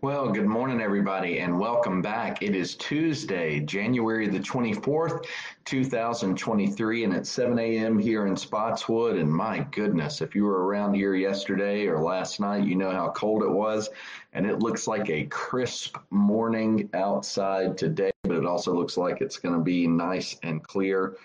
Well, 0.00 0.30
good 0.30 0.46
morning, 0.46 0.80
everybody, 0.80 1.40
and 1.40 1.58
welcome 1.58 2.00
back. 2.00 2.40
It 2.40 2.54
is 2.54 2.76
Tuesday, 2.76 3.58
January 3.58 4.28
the 4.28 4.38
24th, 4.38 5.26
2023, 5.64 7.02
and 7.02 7.12
it's 7.12 7.28
7 7.28 7.58
a.m. 7.58 7.98
here 7.98 8.28
in 8.28 8.36
Spotswood. 8.36 9.16
And 9.16 9.28
my 9.28 9.66
goodness, 9.72 10.20
if 10.20 10.36
you 10.36 10.44
were 10.44 10.66
around 10.66 10.94
here 10.94 11.16
yesterday 11.16 11.88
or 11.88 12.00
last 12.00 12.38
night, 12.38 12.62
you 12.62 12.76
know 12.76 12.92
how 12.92 13.10
cold 13.10 13.42
it 13.42 13.50
was. 13.50 13.90
And 14.34 14.46
it 14.46 14.60
looks 14.60 14.86
like 14.86 15.10
a 15.10 15.24
crisp 15.24 15.98
morning 16.10 16.88
outside 16.94 17.76
today, 17.76 18.12
but 18.22 18.36
it 18.36 18.46
also 18.46 18.72
looks 18.72 18.96
like 18.96 19.20
it's 19.20 19.38
going 19.38 19.56
to 19.56 19.64
be 19.64 19.88
nice 19.88 20.36
and 20.44 20.62
clear 20.62 21.16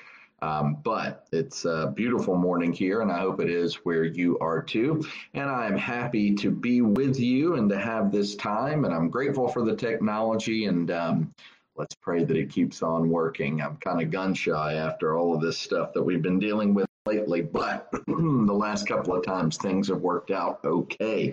um, 0.44 0.78
but 0.84 1.26
it's 1.32 1.64
a 1.64 1.94
beautiful 1.96 2.36
morning 2.36 2.74
here, 2.74 3.02
and 3.02 3.10
I 3.10 3.20
hope 3.20 3.40
it 3.40 3.50
is 3.50 3.76
where 3.86 4.04
you 4.04 4.38
are 4.40 4.62
too. 4.62 5.02
And 5.34 5.50
I'm 5.50 5.78
happy 5.78 6.36
to 6.36 6.52
be 6.52 6.82
with 6.82 7.18
you 7.18 7.56
and 7.56 7.70
to 7.70 7.80
have 7.80 8.12
this 8.12 8.36
time, 8.36 8.84
and 8.84 8.94
I'm 8.94 9.10
grateful 9.10 9.48
for 9.48 9.64
the 9.64 9.74
technology. 9.74 10.66
And 10.66 10.92
um, 10.92 11.34
let's 11.78 11.96
pray 11.96 12.26
that 12.26 12.36
it 12.36 12.50
keeps 12.50 12.84
on 12.84 13.10
working. 13.10 13.62
I'm 13.62 13.78
kind 13.78 14.02
of 14.02 14.12
gun 14.12 14.34
shy 14.34 14.74
after 14.74 15.16
all 15.16 15.34
of 15.34 15.42
this 15.42 15.58
stuff 15.58 15.94
that 15.94 16.04
we've 16.04 16.22
been 16.22 16.40
dealing 16.40 16.74
with 16.74 16.88
lately, 17.06 17.42
but 17.42 17.90
the 18.08 18.54
last 18.54 18.86
couple 18.86 19.16
of 19.16 19.26
times 19.26 19.56
things 19.56 19.88
have 19.88 20.02
worked 20.02 20.32
out 20.32 20.60
okay. 20.66 21.32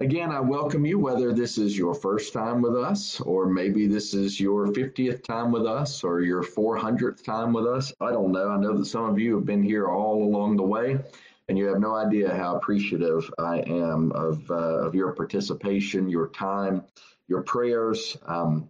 Again, 0.00 0.30
I 0.30 0.40
welcome 0.40 0.84
you, 0.84 0.98
whether 0.98 1.32
this 1.32 1.56
is 1.56 1.78
your 1.78 1.94
first 1.94 2.34
time 2.34 2.60
with 2.60 2.76
us, 2.76 3.18
or 3.22 3.46
maybe 3.46 3.86
this 3.86 4.12
is 4.12 4.38
your 4.38 4.66
50th 4.66 5.24
time 5.24 5.50
with 5.50 5.64
us, 5.64 6.04
or 6.04 6.20
your 6.20 6.42
400th 6.42 7.24
time 7.24 7.54
with 7.54 7.66
us. 7.66 7.94
I 7.98 8.10
don't 8.10 8.30
know. 8.30 8.50
I 8.50 8.58
know 8.58 8.76
that 8.76 8.84
some 8.84 9.06
of 9.06 9.18
you 9.18 9.36
have 9.36 9.46
been 9.46 9.62
here 9.62 9.88
all 9.88 10.22
along 10.22 10.58
the 10.58 10.64
way, 10.64 10.98
and 11.48 11.56
you 11.56 11.64
have 11.68 11.80
no 11.80 11.94
idea 11.94 12.36
how 12.36 12.56
appreciative 12.56 13.32
I 13.38 13.60
am 13.60 14.12
of, 14.12 14.50
uh, 14.50 14.84
of 14.84 14.94
your 14.94 15.12
participation, 15.12 16.10
your 16.10 16.28
time, 16.28 16.84
your 17.26 17.40
prayers. 17.40 18.18
Um, 18.26 18.68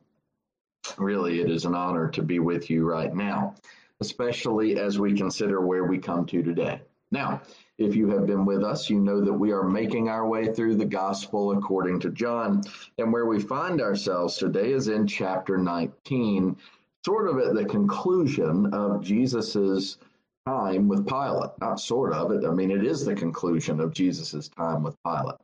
really, 0.97 1.41
it 1.41 1.51
is 1.51 1.65
an 1.65 1.75
honor 1.75 2.09
to 2.11 2.23
be 2.23 2.39
with 2.39 2.71
you 2.71 2.85
right 2.85 3.13
now, 3.13 3.57
especially 3.99 4.79
as 4.79 5.01
we 5.01 5.13
consider 5.13 5.61
where 5.61 5.87
we 5.87 5.99
come 5.99 6.25
to 6.27 6.41
today. 6.45 6.83
Now, 7.11 7.43
if 7.79 7.95
you 7.95 8.09
have 8.09 8.27
been 8.27 8.45
with 8.47 8.65
us, 8.65 8.89
you 8.89 8.99
know 8.99 9.21
that 9.21 9.33
we 9.33 9.53
are 9.53 9.63
making 9.63 10.09
our 10.09 10.27
way 10.27 10.53
through 10.53 10.77
the 10.77 10.85
gospel 10.85 11.53
according 11.53 12.01
to 12.01 12.11
John. 12.11 12.63
And 12.99 13.13
where 13.13 13.27
we 13.27 13.41
find 13.41 13.81
ourselves 13.81 14.37
today 14.37 14.73
is 14.73 14.89
in 14.89 15.07
chapter 15.07 15.59
19, 15.59 16.57
sort 17.05 17.29
of 17.29 17.39
at 17.39 17.55
the 17.55 17.65
conclusion 17.67 18.73
of 18.73 19.03
Jesus's 19.03 19.99
time 20.47 20.89
with 20.89 21.07
Pilate. 21.07 21.51
Not 21.61 21.81
sort 21.81 22.13
of 22.15 22.31
it. 22.33 22.47
I 22.47 22.51
mean, 22.51 22.71
it 22.71 22.85
is 22.85 23.05
the 23.05 23.15
conclusion 23.15 23.81
of 23.81 23.93
Jesus's 23.93 24.49
time 24.49 24.83
with 24.83 24.97
Pilate. 25.05 25.37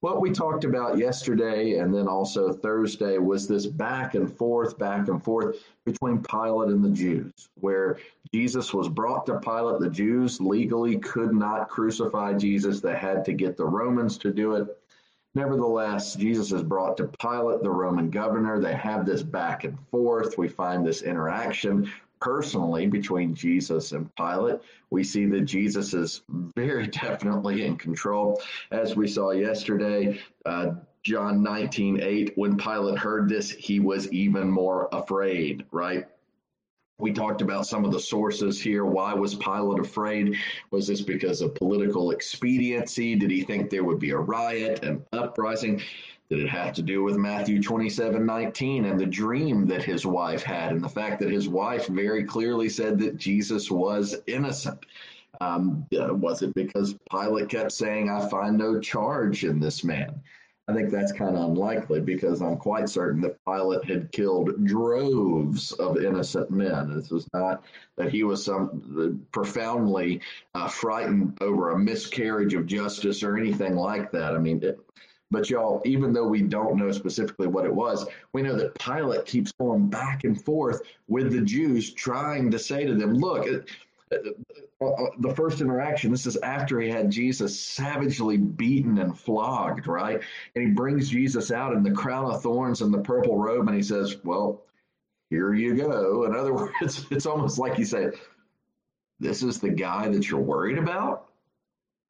What 0.00 0.22
we 0.22 0.30
talked 0.30 0.64
about 0.64 0.96
yesterday 0.96 1.74
and 1.74 1.92
then 1.92 2.08
also 2.08 2.54
Thursday 2.54 3.18
was 3.18 3.46
this 3.46 3.66
back 3.66 4.14
and 4.14 4.34
forth, 4.34 4.78
back 4.78 5.08
and 5.08 5.22
forth 5.22 5.58
between 5.84 6.22
Pilate 6.22 6.70
and 6.70 6.82
the 6.82 6.90
Jews, 6.90 7.50
where 7.56 7.98
Jesus 8.32 8.72
was 8.72 8.88
brought 8.88 9.26
to 9.26 9.38
Pilate. 9.40 9.78
The 9.80 9.90
Jews 9.90 10.40
legally 10.40 10.98
could 10.98 11.34
not 11.34 11.68
crucify 11.68 12.32
Jesus, 12.32 12.80
they 12.80 12.96
had 12.96 13.26
to 13.26 13.34
get 13.34 13.58
the 13.58 13.66
Romans 13.66 14.16
to 14.18 14.32
do 14.32 14.54
it. 14.54 14.68
Nevertheless, 15.34 16.14
Jesus 16.14 16.50
is 16.50 16.62
brought 16.62 16.96
to 16.96 17.10
Pilate, 17.20 17.62
the 17.62 17.70
Roman 17.70 18.08
governor. 18.08 18.58
They 18.58 18.74
have 18.74 19.04
this 19.04 19.22
back 19.22 19.64
and 19.64 19.78
forth. 19.90 20.38
We 20.38 20.48
find 20.48 20.84
this 20.84 21.02
interaction 21.02 21.92
personally 22.20 22.86
between 22.86 23.34
Jesus 23.34 23.92
and 23.92 24.14
Pilate. 24.14 24.60
We 24.90 25.04
see 25.04 25.26
that 25.26 25.42
Jesus 25.42 25.94
is 25.94 26.22
very 26.28 26.86
definitely 27.02 27.64
in 27.64 27.76
control. 27.76 28.40
As 28.70 28.96
we 28.96 29.08
saw 29.08 29.30
yesterday, 29.30 30.20
uh, 30.46 30.72
John 31.02 31.42
19, 31.42 32.00
8, 32.02 32.32
when 32.36 32.56
Pilate 32.56 32.98
heard 32.98 33.28
this, 33.28 33.50
he 33.50 33.80
was 33.80 34.10
even 34.12 34.50
more 34.50 34.88
afraid, 34.92 35.64
right? 35.70 36.06
We 36.98 37.12
talked 37.12 37.40
about 37.40 37.66
some 37.66 37.86
of 37.86 37.92
the 37.92 38.00
sources 38.00 38.60
here. 38.60 38.84
Why 38.84 39.14
was 39.14 39.34
Pilate 39.34 39.80
afraid? 39.80 40.36
Was 40.70 40.86
this 40.86 41.00
because 41.00 41.40
of 41.40 41.54
political 41.54 42.10
expediency? 42.10 43.16
Did 43.16 43.30
he 43.30 43.42
think 43.42 43.70
there 43.70 43.84
would 43.84 43.98
be 43.98 44.10
a 44.10 44.18
riot, 44.18 44.84
an 44.84 45.06
uprising? 45.10 45.80
Did 46.30 46.40
it 46.40 46.48
have 46.48 46.72
to 46.74 46.82
do 46.82 47.02
with 47.02 47.16
Matthew 47.16 47.60
27 47.60 48.24
19 48.24 48.84
and 48.84 49.00
the 49.00 49.06
dream 49.06 49.66
that 49.66 49.82
his 49.82 50.06
wife 50.06 50.44
had, 50.44 50.70
and 50.70 50.82
the 50.82 50.88
fact 50.88 51.18
that 51.20 51.30
his 51.30 51.48
wife 51.48 51.88
very 51.88 52.22
clearly 52.22 52.68
said 52.68 53.00
that 53.00 53.16
Jesus 53.16 53.68
was 53.68 54.14
innocent? 54.28 54.86
Um, 55.40 55.86
was 55.90 56.42
it 56.42 56.54
because 56.54 56.94
Pilate 57.10 57.48
kept 57.48 57.72
saying, 57.72 58.10
I 58.10 58.28
find 58.28 58.56
no 58.56 58.78
charge 58.78 59.42
in 59.42 59.58
this 59.58 59.82
man? 59.82 60.22
I 60.68 60.72
think 60.72 60.90
that's 60.90 61.10
kind 61.10 61.36
of 61.36 61.48
unlikely 61.48 62.00
because 62.00 62.40
I'm 62.40 62.56
quite 62.56 62.88
certain 62.88 63.20
that 63.22 63.44
Pilate 63.44 63.84
had 63.86 64.12
killed 64.12 64.64
droves 64.64 65.72
of 65.72 65.96
innocent 65.96 66.52
men. 66.52 66.94
This 66.94 67.10
was 67.10 67.26
not 67.34 67.64
that 67.96 68.10
he 68.10 68.22
was 68.22 68.44
some 68.44 69.26
profoundly 69.32 70.20
uh, 70.54 70.68
frightened 70.68 71.38
over 71.40 71.70
a 71.70 71.78
miscarriage 71.78 72.54
of 72.54 72.66
justice 72.66 73.24
or 73.24 73.36
anything 73.36 73.74
like 73.74 74.12
that. 74.12 74.32
I 74.32 74.38
mean, 74.38 74.62
it, 74.62 74.78
but 75.30 75.48
y'all, 75.48 75.80
even 75.84 76.12
though 76.12 76.26
we 76.26 76.42
don't 76.42 76.76
know 76.76 76.90
specifically 76.90 77.46
what 77.46 77.64
it 77.64 77.74
was, 77.74 78.06
we 78.32 78.42
know 78.42 78.56
that 78.56 78.78
Pilate 78.78 79.26
keeps 79.26 79.52
going 79.52 79.88
back 79.88 80.24
and 80.24 80.42
forth 80.44 80.82
with 81.08 81.32
the 81.32 81.40
Jews, 81.40 81.92
trying 81.92 82.50
to 82.50 82.58
say 82.58 82.84
to 82.84 82.94
them, 82.94 83.14
look, 83.14 83.46
uh, 83.46 84.16
uh, 84.80 84.84
uh, 84.84 85.10
the 85.18 85.34
first 85.34 85.60
interaction, 85.60 86.10
this 86.10 86.26
is 86.26 86.36
after 86.38 86.80
he 86.80 86.88
had 86.88 87.10
Jesus 87.10 87.58
savagely 87.58 88.38
beaten 88.38 88.98
and 88.98 89.16
flogged, 89.16 89.86
right? 89.86 90.20
And 90.54 90.66
he 90.66 90.70
brings 90.72 91.10
Jesus 91.10 91.52
out 91.52 91.74
in 91.74 91.84
the 91.84 91.92
crown 91.92 92.30
of 92.30 92.42
thorns 92.42 92.80
and 92.80 92.92
the 92.92 92.98
purple 92.98 93.38
robe, 93.38 93.68
and 93.68 93.76
he 93.76 93.82
says, 93.82 94.16
Well, 94.24 94.62
here 95.28 95.54
you 95.54 95.76
go. 95.76 96.24
In 96.24 96.34
other 96.34 96.54
words, 96.80 97.06
it's 97.10 97.26
almost 97.26 97.58
like 97.58 97.76
he 97.76 97.84
said, 97.84 98.14
This 99.20 99.44
is 99.44 99.60
the 99.60 99.70
guy 99.70 100.08
that 100.08 100.28
you're 100.28 100.40
worried 100.40 100.78
about? 100.78 101.29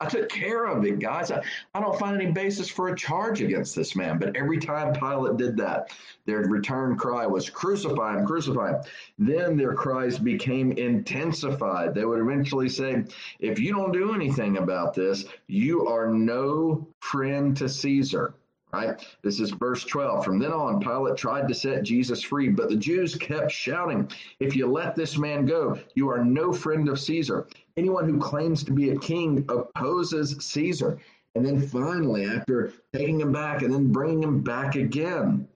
I 0.03 0.06
took 0.06 0.31
care 0.31 0.65
of 0.65 0.84
it, 0.84 0.99
guys. 0.99 1.31
I, 1.31 1.43
I 1.75 1.81
don't 1.81 1.99
find 1.99 2.21
any 2.21 2.33
basis 2.33 2.71
for 2.71 2.88
a 2.88 2.97
charge 2.97 3.43
against 3.43 3.77
this 3.77 3.94
man. 3.94 4.19
But 4.19 4.34
every 4.34 4.59
time 4.59 4.94
Pilate 4.94 5.37
did 5.37 5.56
that, 5.59 5.93
their 6.25 6.41
return 6.41 6.97
cry 6.97 7.27
was 7.27 7.50
crucify 7.50 8.19
him, 8.19 8.27
crucify 8.27 8.71
him. 8.71 8.83
Then 9.19 9.56
their 9.59 9.75
cries 9.75 10.19
became 10.19 10.72
intensified. 10.72 11.94
They 11.94 12.06
would 12.06 12.21
eventually 12.21 12.71
say, 12.71 13.05
if 13.41 13.59
you 13.59 13.72
don't 13.75 13.93
do 13.93 14.15
anything 14.15 14.56
about 14.56 14.94
this, 14.94 15.27
you 15.49 15.87
are 15.87 16.09
no 16.09 16.89
friend 17.00 17.55
to 17.59 17.69
Caesar 17.69 18.34
right? 18.72 19.05
This 19.22 19.41
is 19.41 19.50
verse 19.50 19.84
12. 19.84 20.25
From 20.25 20.39
then 20.39 20.53
on, 20.53 20.81
Pilate 20.81 21.16
tried 21.16 21.49
to 21.49 21.55
set 21.55 21.83
Jesus 21.83 22.22
free, 22.22 22.49
but 22.49 22.69
the 22.69 22.77
Jews 22.77 23.16
kept 23.16 23.50
shouting, 23.50 24.10
If 24.39 24.55
you 24.55 24.66
let 24.66 24.94
this 24.94 25.19
man 25.19 25.47
go, 25.47 25.78
you 25.94 26.09
are 26.09 26.25
no 26.25 26.53
friend 26.53 26.89
of 26.89 27.00
Caesar. 27.00 27.47
Anyone 27.77 28.09
who 28.09 28.19
claims 28.19 28.65
to 28.65 28.73
be 28.73 28.91
a 28.91 28.99
king 28.99 29.45
opposes 29.49 30.37
Caesar. 30.45 30.99
And 31.35 31.47
then 31.47 31.61
finally, 31.69 32.25
after 32.25 32.73
taking 32.93 33.21
him 33.21 33.33
back 33.33 33.63
and 33.63 33.73
then 33.73 33.93
bringing 33.93 34.23
him 34.23 34.41
back 34.41 34.75
again, 34.75 35.49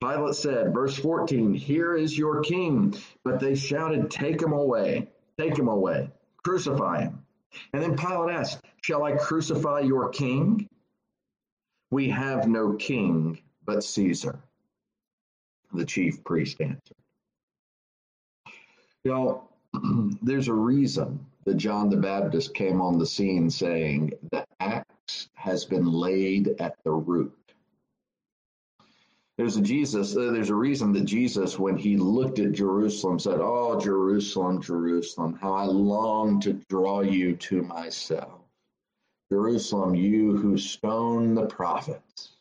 Pilate 0.00 0.34
said, 0.34 0.74
verse 0.74 0.96
14, 0.96 1.54
Here 1.54 1.94
is 1.94 2.16
your 2.16 2.40
king. 2.40 2.94
But 3.22 3.38
they 3.38 3.54
shouted, 3.54 4.10
Take 4.10 4.42
him 4.42 4.52
away, 4.52 5.08
take 5.38 5.56
him 5.56 5.68
away, 5.68 6.10
crucify 6.42 7.02
him. 7.02 7.24
And 7.72 7.82
then 7.82 7.96
Pilate 7.96 8.34
asked, 8.34 8.64
Shall 8.82 9.04
I 9.04 9.12
crucify 9.12 9.80
your 9.80 10.08
king? 10.08 10.68
We 11.90 12.08
have 12.10 12.48
no 12.48 12.74
king 12.74 13.40
but 13.64 13.84
Caesar, 13.84 14.40
the 15.72 15.84
chief 15.84 16.24
priest 16.24 16.60
answered. 16.60 16.96
Y'all, 19.04 19.48
there's 20.22 20.48
a 20.48 20.54
reason 20.54 21.26
that 21.44 21.56
John 21.56 21.88
the 21.88 21.96
Baptist 21.96 22.54
came 22.54 22.80
on 22.80 22.98
the 22.98 23.06
scene 23.06 23.50
saying 23.50 24.12
the 24.30 24.44
axe 24.60 25.28
has 25.34 25.64
been 25.64 25.86
laid 25.86 26.54
at 26.60 26.76
the 26.84 26.92
root. 26.92 27.34
There's 29.38 29.56
a 29.56 29.62
Jesus, 29.62 30.14
uh, 30.16 30.32
there's 30.32 30.50
a 30.50 30.54
reason 30.54 30.92
that 30.92 31.06
Jesus, 31.06 31.58
when 31.58 31.78
he 31.78 31.96
looked 31.96 32.38
at 32.38 32.52
Jerusalem, 32.52 33.18
said, 33.18 33.38
Oh, 33.40 33.80
Jerusalem, 33.80 34.60
Jerusalem, 34.60 35.38
how 35.40 35.54
I 35.54 35.64
long 35.64 36.40
to 36.40 36.60
draw 36.68 37.00
you 37.00 37.36
to 37.36 37.62
myself. 37.62 38.42
Jerusalem, 39.32 39.94
you 39.94 40.36
who 40.36 40.58
stone 40.58 41.34
the 41.34 41.46
prophets, 41.46 42.32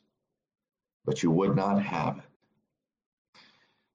but 1.05 1.23
you 1.23 1.31
would 1.31 1.55
not 1.55 1.81
have 1.81 2.17
it. 2.17 2.23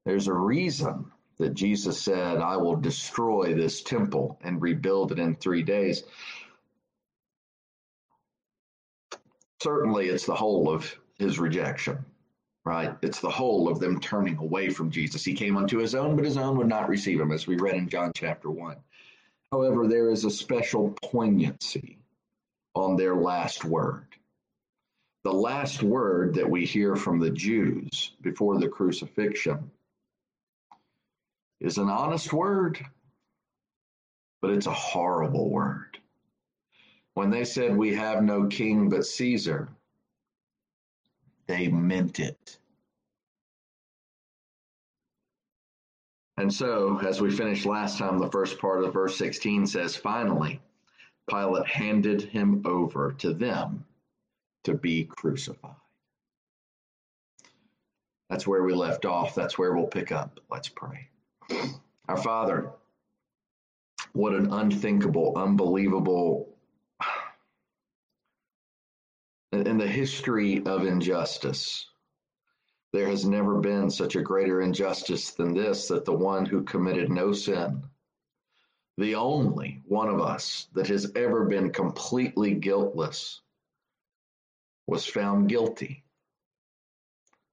There's 0.06 0.28
a 0.28 0.32
reason 0.32 1.10
that 1.38 1.54
Jesus 1.54 2.00
said, 2.00 2.38
I 2.38 2.56
will 2.56 2.76
destroy 2.76 3.54
this 3.54 3.82
temple 3.82 4.38
and 4.42 4.62
rebuild 4.62 5.12
it 5.12 5.18
in 5.18 5.34
three 5.34 5.62
days. 5.62 6.04
Certainly, 9.62 10.08
it's 10.08 10.26
the 10.26 10.34
whole 10.34 10.72
of 10.72 10.94
his 11.18 11.38
rejection, 11.38 12.04
right? 12.64 12.96
It's 13.02 13.20
the 13.20 13.30
whole 13.30 13.68
of 13.68 13.80
them 13.80 14.00
turning 14.00 14.36
away 14.38 14.70
from 14.70 14.90
Jesus. 14.90 15.24
He 15.24 15.34
came 15.34 15.56
unto 15.56 15.78
his 15.78 15.94
own, 15.94 16.16
but 16.16 16.24
his 16.24 16.36
own 16.36 16.56
would 16.58 16.68
not 16.68 16.88
receive 16.88 17.20
him, 17.20 17.32
as 17.32 17.46
we 17.46 17.56
read 17.56 17.76
in 17.76 17.88
John 17.88 18.12
chapter 18.14 18.50
1. 18.50 18.76
However, 19.52 19.88
there 19.88 20.10
is 20.10 20.24
a 20.24 20.30
special 20.30 20.96
poignancy 21.02 21.98
on 22.74 22.96
their 22.96 23.16
last 23.16 23.64
word. 23.64 24.06
the 25.24 25.32
last 25.32 25.82
word 25.82 26.34
that 26.34 26.48
we 26.48 26.64
hear 26.66 26.96
from 26.96 27.18
the 27.18 27.30
Jews 27.30 28.12
before 28.20 28.58
the 28.58 28.68
crucifixion 28.68 29.70
is 31.64 31.78
an 31.78 31.88
honest 31.88 32.30
word, 32.32 32.78
but 34.42 34.50
it's 34.50 34.66
a 34.66 34.72
horrible 34.72 35.50
word. 35.50 35.98
When 37.14 37.30
they 37.30 37.44
said, 37.44 37.74
We 37.74 37.94
have 37.94 38.22
no 38.22 38.46
king 38.46 38.90
but 38.90 39.06
Caesar, 39.06 39.70
they 41.46 41.68
meant 41.68 42.20
it. 42.20 42.58
And 46.36 46.52
so, 46.52 46.98
as 46.98 47.22
we 47.22 47.30
finished 47.30 47.64
last 47.64 47.96
time, 47.96 48.18
the 48.18 48.30
first 48.30 48.58
part 48.58 48.84
of 48.84 48.92
verse 48.92 49.16
16 49.16 49.66
says, 49.66 49.96
Finally, 49.96 50.60
Pilate 51.30 51.66
handed 51.66 52.22
him 52.22 52.62
over 52.66 53.12
to 53.12 53.32
them 53.32 53.86
to 54.64 54.74
be 54.74 55.04
crucified. 55.04 55.76
That's 58.28 58.46
where 58.46 58.64
we 58.64 58.74
left 58.74 59.06
off. 59.06 59.34
That's 59.34 59.56
where 59.56 59.74
we'll 59.74 59.86
pick 59.86 60.12
up. 60.12 60.40
Let's 60.50 60.68
pray. 60.68 61.08
Our 62.08 62.16
Father, 62.16 62.70
what 64.12 64.34
an 64.34 64.52
unthinkable, 64.52 65.32
unbelievable, 65.36 66.54
in 69.52 69.78
the 69.78 69.86
history 69.86 70.64
of 70.66 70.84
injustice, 70.84 71.88
there 72.92 73.08
has 73.08 73.24
never 73.24 73.58
been 73.58 73.90
such 73.90 74.16
a 74.16 74.22
greater 74.22 74.60
injustice 74.60 75.32
than 75.32 75.54
this 75.54 75.88
that 75.88 76.04
the 76.04 76.12
one 76.12 76.44
who 76.46 76.62
committed 76.62 77.10
no 77.10 77.32
sin, 77.32 77.82
the 78.98 79.14
only 79.14 79.82
one 79.86 80.08
of 80.08 80.20
us 80.20 80.68
that 80.74 80.86
has 80.88 81.10
ever 81.16 81.44
been 81.44 81.72
completely 81.72 82.54
guiltless, 82.54 83.40
was 84.86 85.06
found 85.06 85.48
guilty. 85.48 86.04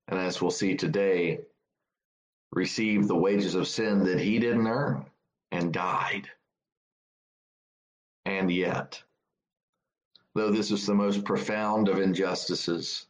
And 0.08 0.20
as 0.20 0.42
we'll 0.42 0.52
see 0.52 0.76
today, 0.76 1.40
received 2.52 3.08
the 3.08 3.16
wages 3.16 3.56
of 3.56 3.68
sin 3.68 4.04
that 4.04 4.20
he 4.20 4.40
didn't 4.40 4.68
earn 4.68 5.06
and 5.52 5.74
died. 5.74 6.30
And 8.26 8.52
yet, 8.52 9.02
though 10.36 10.52
this 10.52 10.72
is 10.72 10.86
the 10.86 10.94
most 10.94 11.24
profound 11.24 11.88
of 11.88 12.00
injustices, 12.00 13.08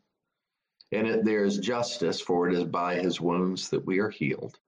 in 0.92 1.06
it 1.06 1.24
there 1.24 1.46
is 1.46 1.58
justice, 1.58 2.22
for 2.22 2.50
it 2.50 2.56
is 2.56 2.66
by 2.66 2.96
his 2.96 3.22
wounds 3.22 3.70
that 3.70 3.86
we 3.86 4.00
are 4.00 4.10
healed. 4.10 4.60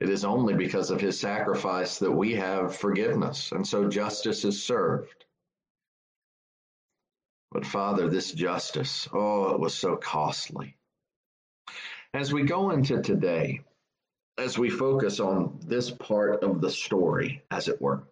It 0.00 0.10
is 0.10 0.24
only 0.24 0.54
because 0.54 0.90
of 0.90 1.00
his 1.00 1.18
sacrifice 1.18 1.98
that 1.98 2.12
we 2.12 2.34
have 2.34 2.76
forgiveness, 2.76 3.52
and 3.52 3.66
so 3.66 3.88
justice 3.88 4.44
is 4.44 4.62
served. 4.62 5.24
But 7.50 7.64
Father, 7.64 8.08
this 8.08 8.32
justice, 8.32 9.08
oh, 9.12 9.54
it 9.54 9.60
was 9.60 9.74
so 9.74 9.96
costly. 9.96 10.76
As 12.14 12.32
we 12.32 12.42
go 12.44 12.70
into 12.70 13.02
today, 13.02 13.60
as 14.38 14.58
we 14.58 14.70
focus 14.70 15.20
on 15.20 15.58
this 15.66 15.90
part 15.90 16.42
of 16.42 16.60
the 16.60 16.70
story, 16.70 17.42
as 17.50 17.68
it 17.68 17.80
were, 17.80 18.04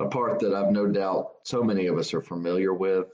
a 0.00 0.06
part 0.06 0.40
that 0.40 0.54
I've 0.54 0.72
no 0.72 0.86
doubt 0.86 1.32
so 1.44 1.62
many 1.62 1.86
of 1.86 1.98
us 1.98 2.12
are 2.14 2.20
familiar 2.20 2.74
with, 2.74 3.06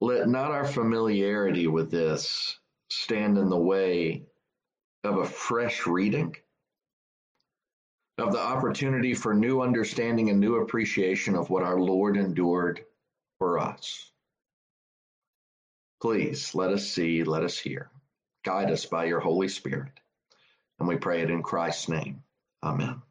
let 0.00 0.28
not 0.28 0.52
our 0.52 0.64
familiarity 0.64 1.66
with 1.66 1.90
this 1.90 2.58
stand 2.90 3.36
in 3.36 3.48
the 3.48 3.58
way 3.58 4.22
of 5.04 5.18
a 5.18 5.26
fresh 5.26 5.86
reading, 5.86 6.36
of 8.18 8.32
the 8.32 8.40
opportunity 8.40 9.14
for 9.14 9.34
new 9.34 9.60
understanding 9.60 10.30
and 10.30 10.40
new 10.40 10.56
appreciation 10.56 11.34
of 11.34 11.50
what 11.50 11.62
our 11.62 11.80
Lord 11.80 12.16
endured 12.16 12.84
for 13.38 13.58
us. 13.58 14.10
Please 16.00 16.54
let 16.54 16.70
us 16.70 16.88
see, 16.88 17.24
let 17.24 17.42
us 17.42 17.58
hear. 17.58 17.90
Guide 18.44 18.70
us 18.70 18.86
by 18.86 19.04
your 19.04 19.20
Holy 19.20 19.48
Spirit. 19.48 19.92
And 20.78 20.88
we 20.88 20.96
pray 20.96 21.22
it 21.22 21.30
in 21.30 21.42
Christ's 21.42 21.88
name. 21.88 22.22
Amen. 22.62 23.02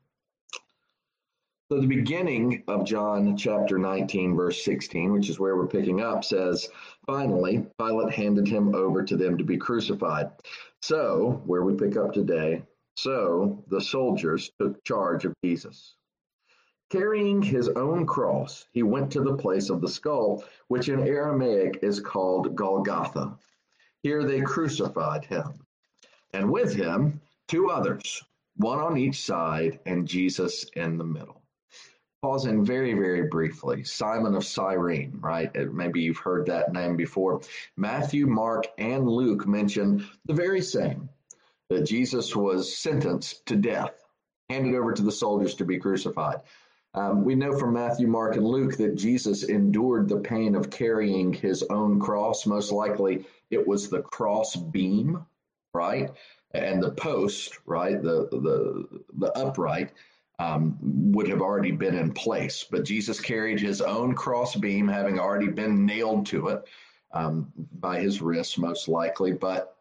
So 1.70 1.82
the 1.82 1.88
beginning 1.88 2.64
of 2.70 2.86
John 2.86 3.36
chapter 3.36 3.78
19, 3.78 4.38
verse 4.38 4.64
16, 4.64 5.12
which 5.12 5.30
is 5.30 5.38
where 5.38 5.58
we're 5.58 5.68
picking 5.68 6.02
up, 6.02 6.24
says, 6.24 6.70
Finally, 7.06 7.66
Pilate 7.78 8.14
handed 8.14 8.48
him 8.48 8.74
over 8.74 9.04
to 9.04 9.18
them 9.18 9.38
to 9.38 9.44
be 9.44 9.58
crucified. 9.58 10.32
So, 10.82 11.42
where 11.46 11.64
we 11.64 11.76
pick 11.76 11.98
up 11.98 12.14
today, 12.14 12.64
so 12.96 13.64
the 13.68 13.82
soldiers 13.82 14.50
took 14.62 14.82
charge 14.86 15.26
of 15.26 15.34
Jesus. 15.44 15.98
Carrying 16.90 17.42
his 17.42 17.68
own 17.68 18.06
cross, 18.06 18.66
he 18.72 18.82
went 18.82 19.12
to 19.12 19.22
the 19.22 19.36
place 19.36 19.70
of 19.70 19.82
the 19.82 19.90
skull, 19.90 20.46
which 20.70 20.88
in 20.88 21.06
Aramaic 21.06 21.80
is 21.84 22.00
called 22.00 22.56
Golgotha. 22.56 23.38
Here 24.04 24.24
they 24.24 24.42
crucified 24.42 25.26
him, 25.26 25.66
and 26.34 26.52
with 26.52 26.74
him 26.74 27.22
two 27.48 27.70
others, 27.70 28.24
one 28.56 28.80
on 28.80 28.98
each 28.98 29.22
side, 29.22 29.80
and 29.86 30.08
Jesus 30.08 30.66
in 30.76 30.98
the 30.98 31.04
middle 31.04 31.42
pausing 32.22 32.66
very, 32.66 32.94
very 32.94 33.24
briefly, 33.24 33.84
Simon 33.84 34.36
of 34.36 34.44
Cyrene, 34.44 35.18
right? 35.22 35.56
Uh, 35.56 35.66
maybe 35.72 36.02
you've 36.02 36.18
heard 36.18 36.48
that 36.48 36.74
name 36.74 36.96
before. 36.96 37.42
Matthew, 37.76 38.26
Mark, 38.26 38.66
and 38.78 39.08
Luke 39.08 39.48
mention 39.48 40.06
the 40.26 40.34
very 40.34 40.62
same 40.62 41.10
that 41.70 41.86
Jesus 41.86 42.36
was 42.36 42.76
sentenced 42.76 43.46
to 43.46 43.56
death, 43.56 43.94
handed 44.50 44.76
over 44.76 44.94
to 44.94 45.04
the 45.04 45.12
soldiers 45.12 45.56
to 45.56 45.66
be 45.66 45.78
crucified. 45.78 46.42
Um, 46.94 47.24
we 47.24 47.36
know 47.36 47.58
from 47.58 47.74
Matthew, 47.74 48.08
Mark, 48.08 48.36
and 48.36 48.46
Luke 48.46 48.78
that 48.78 48.96
Jesus 48.96 49.44
endured 49.44 50.10
the 50.10 50.20
pain 50.20 50.56
of 50.56 50.72
carrying 50.72 51.34
his 51.34 51.64
own 51.70 52.00
cross. 52.00 52.46
Most 52.48 52.72
likely, 52.72 53.26
it 53.50 53.66
was 53.66 53.90
the 53.90 54.02
cross 54.02 54.56
beam, 54.56 55.26
right, 55.74 56.10
and 56.54 56.82
the 56.82 56.92
post, 56.92 57.60
right, 57.66 58.02
the 58.02 58.28
the 58.32 59.04
the 59.18 59.32
upright 59.38 59.92
um, 60.40 60.78
would 60.82 61.28
have 61.28 61.42
already 61.42 61.72
been 61.72 61.96
in 61.96 62.12
place. 62.14 62.66
But 62.70 62.86
Jesus 62.86 63.20
carried 63.20 63.60
his 63.60 63.82
own 63.82 64.14
cross 64.14 64.56
beam, 64.56 64.88
having 64.88 65.20
already 65.20 65.48
been 65.48 65.86
nailed 65.86 66.26
to 66.28 66.50
it 66.50 66.68
um, 67.14 67.52
by 67.80 68.00
his 68.00 68.22
wrists, 68.22 68.58
most 68.58 68.88
likely. 68.88 69.34
But 69.34 69.76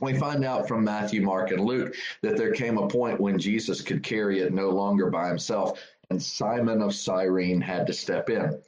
we 0.00 0.16
find 0.16 0.44
out 0.44 0.68
from 0.68 0.84
Matthew, 0.84 1.22
Mark, 1.22 1.50
and 1.50 1.64
Luke 1.64 1.94
that 2.22 2.36
there 2.36 2.52
came 2.52 2.78
a 2.78 2.88
point 2.88 3.20
when 3.20 3.38
Jesus 3.38 3.82
could 3.82 4.02
carry 4.02 4.40
it 4.40 4.52
no 4.52 4.70
longer 4.70 5.10
by 5.10 5.28
himself, 5.28 5.80
and 6.10 6.22
Simon 6.22 6.82
of 6.82 6.94
Cyrene 6.94 7.60
had 7.60 7.86
to 7.88 7.92
step 7.92 8.30
in. 8.30 8.62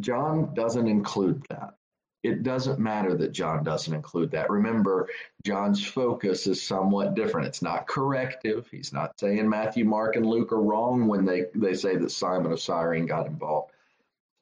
John 0.00 0.54
doesn't 0.54 0.86
include 0.86 1.44
that 1.48 1.77
it 2.22 2.42
doesn't 2.42 2.78
matter 2.78 3.14
that 3.14 3.32
John 3.32 3.62
doesn't 3.62 3.94
include 3.94 4.30
that. 4.32 4.50
Remember, 4.50 5.08
John's 5.44 5.86
focus 5.86 6.46
is 6.46 6.60
somewhat 6.60 7.14
different. 7.14 7.46
It's 7.46 7.62
not 7.62 7.86
corrective. 7.86 8.66
He's 8.70 8.92
not 8.92 9.18
saying 9.18 9.48
Matthew, 9.48 9.84
Mark, 9.84 10.16
and 10.16 10.26
Luke 10.26 10.52
are 10.52 10.60
wrong 10.60 11.06
when 11.06 11.24
they, 11.24 11.44
they 11.54 11.74
say 11.74 11.96
that 11.96 12.10
Simon 12.10 12.52
of 12.52 12.60
Cyrene 12.60 13.06
got 13.06 13.26
involved. 13.26 13.72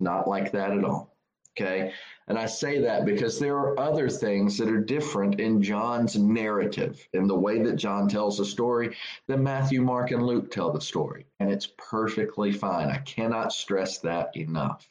Not 0.01 0.27
like 0.27 0.53
that 0.53 0.73
at 0.73 0.85
all. 0.85 1.15
Okay. 1.59 1.93
And 2.29 2.39
I 2.39 2.47
say 2.47 2.81
that 2.83 3.07
because 3.07 3.39
there 3.39 3.57
are 3.57 3.79
other 3.81 4.11
things 4.11 4.59
that 4.59 4.69
are 4.69 4.81
different 4.81 5.41
in 5.41 5.63
John's 5.63 6.17
narrative, 6.17 7.07
in 7.15 7.27
the 7.27 7.39
way 7.39 7.63
that 7.63 7.77
John 7.77 8.09
tells 8.09 8.37
the 8.37 8.45
story, 8.45 8.95
than 9.27 9.43
Matthew, 9.43 9.81
Mark, 9.81 10.11
and 10.11 10.23
Luke 10.23 10.51
tell 10.51 10.71
the 10.71 10.81
story. 10.81 11.27
And 11.41 11.51
it's 11.51 11.69
perfectly 11.79 12.53
fine. 12.53 12.89
I 12.89 12.99
cannot 12.99 13.53
stress 13.53 13.99
that 14.01 14.37
enough. 14.37 14.87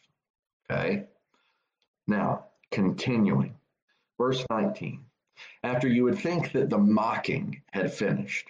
Okay. 0.72 1.06
Now, 2.08 2.46
Continuing. 2.76 3.56
Verse 4.18 4.46
19. 4.50 5.06
After 5.64 5.88
you 5.88 6.04
would 6.04 6.20
think 6.20 6.52
that 6.52 6.70
the 6.70 6.78
mocking 6.78 7.62
had 7.72 7.94
finished, 7.94 8.50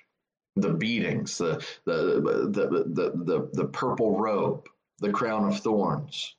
the 0.56 0.74
beatings, 0.74 1.38
the, 1.38 1.64
the, 1.86 2.22
the, 2.50 3.14
the, 3.24 3.50
the, 3.54 3.66
purple 3.66 4.18
robe, 4.20 4.68
the 4.98 5.12
crown 5.12 5.48
of 5.48 5.60
thorns, 5.60 6.36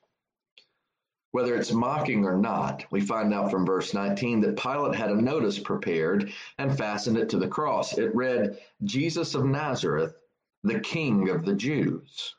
whether 1.30 1.54
it's 1.54 1.70
mocking 1.70 2.24
or 2.24 2.36
not, 2.36 2.84
we 2.90 3.00
find 3.00 3.32
out 3.32 3.52
from 3.52 3.64
verse 3.64 3.94
19 3.94 4.40
that 4.40 4.56
Pilate 4.56 4.96
had 4.96 5.12
a 5.12 5.22
notice 5.22 5.60
prepared 5.60 6.32
and 6.58 6.76
fastened 6.76 7.16
it 7.16 7.28
to 7.28 7.38
the 7.38 7.46
cross. 7.46 7.96
It 7.98 8.12
read, 8.16 8.58
Jesus 8.82 9.36
of 9.36 9.44
Nazareth, 9.44 10.16
the 10.64 10.80
King 10.80 11.28
of 11.28 11.44
the 11.44 11.54
Jews. 11.54 12.34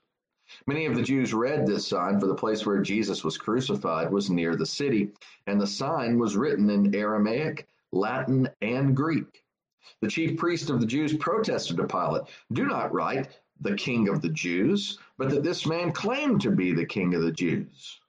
Many 0.65 0.85
of 0.85 0.95
the 0.95 1.03
Jews 1.03 1.33
read 1.33 1.67
this 1.67 1.87
sign, 1.87 2.19
for 2.19 2.27
the 2.27 2.35
place 2.35 2.65
where 2.65 2.81
Jesus 2.81 3.23
was 3.23 3.37
crucified 3.37 4.11
was 4.11 4.29
near 4.29 4.55
the 4.55 4.65
city, 4.65 5.11
and 5.45 5.61
the 5.61 5.67
sign 5.67 6.17
was 6.17 6.35
written 6.35 6.69
in 6.69 6.95
Aramaic, 6.95 7.67
Latin, 7.91 8.49
and 8.61 8.95
Greek. 8.95 9.43
The 10.01 10.07
chief 10.07 10.37
priest 10.37 10.69
of 10.69 10.79
the 10.79 10.85
Jews 10.85 11.15
protested 11.15 11.77
to 11.77 11.87
Pilate, 11.87 12.23
Do 12.51 12.65
not 12.65 12.93
write 12.93 13.39
the 13.61 13.75
king 13.75 14.09
of 14.09 14.21
the 14.21 14.29
Jews, 14.29 14.99
but 15.17 15.29
that 15.29 15.43
this 15.43 15.65
man 15.65 15.91
claimed 15.91 16.41
to 16.41 16.51
be 16.51 16.73
the 16.73 16.85
king 16.85 17.15
of 17.15 17.21
the 17.21 17.31
Jews. 17.31 17.99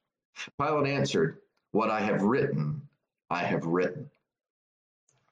Pilate 0.58 0.90
answered, 0.90 1.38
What 1.72 1.90
I 1.90 2.00
have 2.00 2.22
written, 2.22 2.82
I 3.30 3.40
have 3.40 3.64
written. 3.64 4.10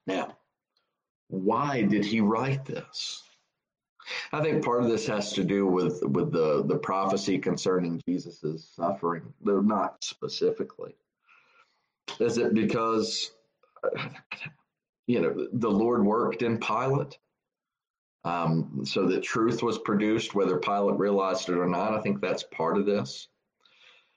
Now, 0.06 0.36
why 1.28 1.82
did 1.82 2.04
he 2.04 2.20
write 2.20 2.64
this? 2.64 3.22
I 4.32 4.40
think 4.40 4.64
part 4.64 4.82
of 4.82 4.88
this 4.88 5.06
has 5.06 5.32
to 5.34 5.44
do 5.44 5.66
with 5.66 6.02
with 6.02 6.32
the 6.32 6.64
the 6.64 6.78
prophecy 6.78 7.38
concerning 7.38 8.00
Jesus's 8.08 8.68
suffering, 8.76 9.32
though 9.40 9.60
not 9.60 10.02
specifically. 10.04 10.94
Is 12.20 12.38
it 12.38 12.54
because, 12.54 13.32
you 15.06 15.20
know, 15.20 15.48
the 15.52 15.70
Lord 15.70 16.04
worked 16.04 16.42
in 16.42 16.58
Pilate? 16.58 17.18
Um, 18.24 18.82
so 18.84 19.06
that 19.06 19.22
truth 19.22 19.62
was 19.62 19.78
produced, 19.78 20.34
whether 20.34 20.58
Pilate 20.58 20.98
realized 20.98 21.48
it 21.48 21.58
or 21.58 21.68
not. 21.68 21.94
I 21.94 22.00
think 22.00 22.20
that's 22.20 22.42
part 22.42 22.76
of 22.76 22.84
this. 22.84 23.28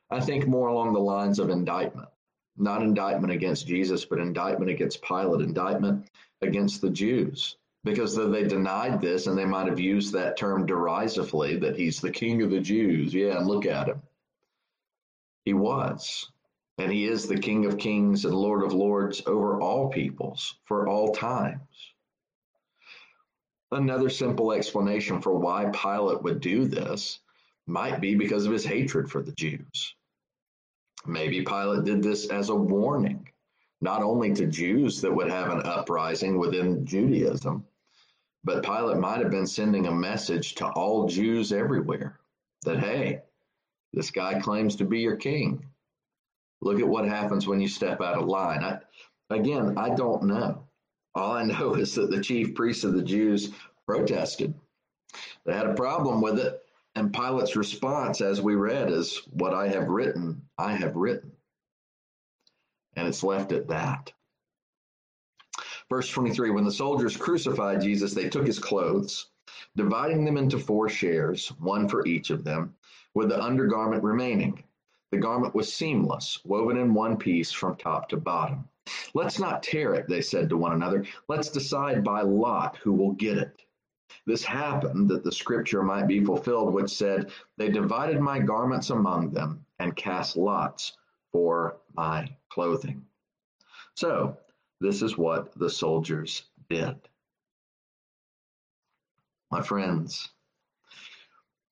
I 0.10 0.19
think 0.19 0.48
more 0.48 0.69
along 0.69 0.93
the 0.93 1.00
lines 1.00 1.38
of 1.38 1.51
indictment, 1.51 2.10
not 2.58 2.81
indictment 2.81 3.31
against 3.31 3.67
Jesus, 3.67 4.05
but 4.05 4.17
indictment 4.17 4.72
against 4.72 5.03
Pilate, 5.03 5.41
indictment 5.41 6.10
against 6.41 6.81
the 6.81 6.89
Jews. 6.89 7.58
Because 7.83 8.15
though 8.15 8.29
they 8.29 8.43
denied 8.43 9.01
this 9.01 9.27
and 9.27 9.38
they 9.38 9.45
might 9.45 9.67
have 9.67 9.79
used 9.79 10.13
that 10.13 10.38
term 10.38 10.65
derisively, 10.65 11.55
that 11.57 11.77
he's 11.77 12.01
the 12.01 12.12
king 12.12 12.41
of 12.41 12.51
the 12.51 12.59
Jews. 12.59 13.13
Yeah, 13.13 13.38
and 13.38 13.48
look 13.48 13.65
at 13.65 13.88
him. 13.88 14.01
He 15.45 15.53
was. 15.53 16.29
And 16.77 16.91
he 16.91 17.05
is 17.05 17.27
the 17.27 17.39
King 17.39 17.65
of 17.65 17.77
kings 17.77 18.24
and 18.24 18.33
Lord 18.33 18.63
of 18.63 18.71
lords 18.71 19.21
over 19.25 19.59
all 19.59 19.89
peoples 19.89 20.55
for 20.63 20.88
all 20.88 21.13
times. 21.13 21.93
Another 23.71 24.09
simple 24.09 24.53
explanation 24.53 25.21
for 25.21 25.38
why 25.38 25.69
Pilate 25.74 26.24
would 26.24 26.39
do 26.39 26.65
this 26.65 27.19
might 27.67 28.00
be 28.00 28.15
because 28.15 28.45
of 28.45 28.53
his 28.53 28.65
hatred 28.65 29.12
for 29.12 29.21
the 29.21 29.33
Jews. 29.33 29.95
Maybe 31.05 31.43
Pilate 31.43 31.83
did 31.83 32.01
this 32.01 32.29
as 32.29 32.50
a 32.50 32.55
warning, 32.55 33.27
not 33.81 34.01
only 34.01 34.33
to 34.36 34.48
Jews 34.48 35.01
that 35.01 35.13
would 35.13 35.29
have 35.29 35.51
an 35.51 35.65
uprising 35.65 36.38
within 36.38 36.86
Judaism, 36.86 37.65
but 38.43 38.63
Pilate 38.63 38.98
might 38.98 39.19
have 39.19 39.31
been 39.31 39.48
sending 39.48 39.88
a 39.88 39.91
message 39.91 40.55
to 40.55 40.67
all 40.67 41.08
Jews 41.08 41.51
everywhere 41.51 42.19
that, 42.63 42.79
hey, 42.79 43.22
this 43.93 44.12
guy 44.12 44.39
claims 44.39 44.75
to 44.77 44.86
be 44.86 45.00
your 45.00 45.15
king. 45.15 45.65
Look 46.62 46.79
at 46.79 46.88
what 46.88 47.05
happens 47.05 47.48
when 47.48 47.60
you 47.60 47.67
step 47.67 48.01
out 48.01 48.17
of 48.17 48.27
line. 48.27 48.63
I, 48.63 48.79
again, 49.29 49.77
I 49.77 49.89
don't 49.96 50.24
know. 50.24 50.63
All 51.15 51.34
I 51.34 51.43
know 51.43 51.74
is 51.75 51.96
that 51.96 52.12
the 52.12 52.22
chief 52.22 52.55
priests 52.55 52.84
of 52.84 52.93
the 52.93 53.03
Jews 53.03 53.51
protested. 53.86 54.53
They 55.46 55.53
had 55.53 55.67
a 55.67 55.74
problem 55.74 56.22
with 56.22 56.39
it. 56.39 56.62
And 56.96 57.13
Pilate's 57.13 57.55
response, 57.55 58.19
as 58.19 58.41
we 58.41 58.55
read, 58.55 58.91
is 58.91 59.22
what 59.31 59.53
I 59.53 59.67
have 59.69 59.88
written, 59.88 60.41
I 60.58 60.74
have 60.74 60.96
written. 60.96 61.31
And 62.96 63.08
it's 63.08 63.24
left 63.24 63.51
at 63.51 63.67
that. 63.69 64.12
Verse 65.89 66.10
23 66.10 66.51
When 66.51 66.65
the 66.65 66.72
soldiers 66.72 67.17
crucified 67.17 67.81
Jesus, 67.81 68.13
they 68.13 68.29
took 68.29 68.46
his 68.46 68.60
clothes, 68.60 69.31
dividing 69.75 70.24
them 70.24 70.38
into 70.38 70.60
four 70.60 70.88
shares, 70.88 71.50
one 71.60 71.89
for 71.89 72.05
each 72.05 72.29
of 72.29 72.43
them, 72.43 72.75
with 73.15 73.29
the 73.29 73.41
undergarment 73.41 74.03
remaining. 74.03 74.63
The 75.12 75.17
garment 75.17 75.55
was 75.55 75.74
seamless, 75.74 76.39
woven 76.46 76.77
in 76.77 76.93
one 76.93 77.17
piece 77.17 77.51
from 77.51 77.75
top 77.75 78.08
to 78.10 78.17
bottom. 78.17 78.69
Let's 79.15 79.39
not 79.39 79.63
tear 79.63 79.96
it, 79.96 80.08
they 80.08 80.22
said 80.22 80.50
to 80.50 80.58
one 80.58 80.74
another. 80.74 81.05
Let's 81.27 81.50
decide 81.50 82.03
by 82.03 82.22
lot 82.22 82.77
who 82.77 82.93
will 82.93 83.13
get 83.13 83.38
it. 83.38 83.63
This 84.27 84.43
happened 84.43 85.10
that 85.10 85.24
the 85.24 85.31
scripture 85.31 85.81
might 85.81 86.08
be 86.08 86.24
fulfilled, 86.24 86.72
which 86.72 86.91
said, 86.91 87.31
They 87.58 87.69
divided 87.69 88.19
my 88.19 88.38
garments 88.38 88.91
among 88.91 89.31
them 89.31 89.65
and 89.79 89.96
cast 89.96 90.38
lots 90.38 90.98
for 91.31 91.77
my 91.96 92.36
clothing. 92.50 93.05
So, 93.96 94.38
this 94.79 95.01
is 95.01 95.17
what 95.17 95.57
the 95.57 95.69
soldiers 95.69 96.43
did. 96.69 96.95
My 99.51 99.62
friends, 99.62 100.29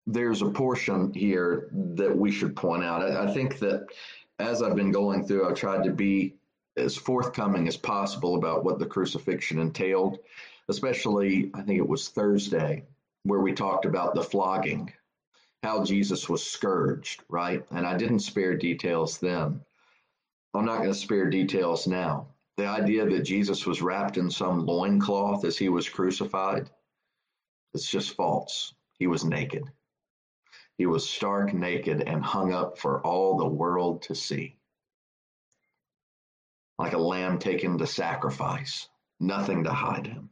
there's 0.05 0.41
a 0.41 0.49
portion 0.49 1.13
here 1.13 1.69
that 1.71 2.15
we 2.15 2.31
should 2.31 2.55
point 2.55 2.83
out. 2.83 3.03
I, 3.03 3.25
I 3.25 3.33
think 3.33 3.59
that 3.59 3.87
as 4.39 4.61
I've 4.61 4.75
been 4.75 4.91
going 4.91 5.25
through, 5.25 5.47
I've 5.47 5.55
tried 5.55 5.83
to 5.83 5.91
be 5.91 6.35
as 6.77 6.95
forthcoming 6.95 7.67
as 7.67 7.77
possible 7.77 8.35
about 8.35 8.63
what 8.63 8.79
the 8.79 8.85
crucifixion 8.85 9.59
entailed, 9.59 10.19
especially, 10.69 11.51
I 11.53 11.61
think 11.61 11.79
it 11.79 11.87
was 11.87 12.09
Thursday, 12.09 12.85
where 13.23 13.39
we 13.39 13.53
talked 13.53 13.85
about 13.85 14.15
the 14.15 14.23
flogging, 14.23 14.91
how 15.63 15.83
Jesus 15.83 16.29
was 16.29 16.43
scourged, 16.45 17.23
right? 17.29 17.65
And 17.71 17.85
I 17.85 17.97
didn't 17.97 18.19
spare 18.19 18.55
details 18.55 19.17
then. 19.17 19.61
I'm 20.53 20.65
not 20.65 20.77
going 20.77 20.89
to 20.89 20.95
spare 20.95 21.29
details 21.29 21.87
now. 21.87 22.27
The 22.57 22.65
idea 22.65 23.05
that 23.05 23.21
Jesus 23.21 23.67
was 23.67 23.83
wrapped 23.83 24.17
in 24.17 24.31
some 24.31 24.65
loincloth 24.65 25.45
as 25.45 25.57
he 25.57 25.69
was 25.69 25.87
crucified, 25.87 26.71
it's 27.73 27.89
just 27.89 28.15
false. 28.15 28.73
He 28.97 29.05
was 29.05 29.23
naked. 29.23 29.63
He 30.77 30.87
was 30.87 31.07
stark 31.07 31.53
naked 31.53 32.01
and 32.01 32.23
hung 32.23 32.53
up 32.53 32.79
for 32.79 33.01
all 33.01 33.37
the 33.37 33.47
world 33.47 34.01
to 34.03 34.15
see. 34.15 34.57
Like 36.79 36.93
a 36.93 36.97
lamb 36.97 37.37
taken 37.37 37.77
to 37.77 37.87
sacrifice, 37.87 38.89
nothing 39.19 39.63
to 39.63 39.71
hide 39.71 40.07
him. 40.07 40.29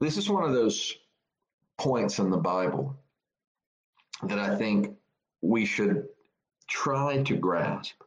This 0.00 0.16
is 0.16 0.30
one 0.30 0.44
of 0.44 0.52
those 0.52 0.94
points 1.78 2.18
in 2.18 2.30
the 2.30 2.36
Bible 2.36 2.96
that 4.22 4.38
I 4.38 4.56
think 4.56 4.96
we 5.40 5.64
should 5.64 6.08
try 6.68 7.22
to 7.22 7.36
grasp. 7.36 8.02